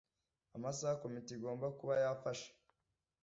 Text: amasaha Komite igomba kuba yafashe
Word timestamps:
amasaha 0.57 0.99
Komite 1.01 1.29
igomba 1.33 1.65
kuba 1.77 1.93
yafashe 2.03 2.49